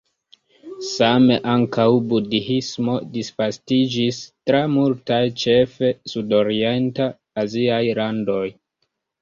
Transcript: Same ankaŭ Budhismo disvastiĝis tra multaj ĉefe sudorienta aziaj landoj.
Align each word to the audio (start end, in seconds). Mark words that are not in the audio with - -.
Same 0.85 1.35
ankaŭ 1.55 1.85
Budhismo 2.13 2.95
disvastiĝis 3.17 4.23
tra 4.51 4.63
multaj 4.79 5.21
ĉefe 5.45 5.93
sudorienta 6.15 7.09
aziaj 7.45 7.83
landoj. 8.03 8.45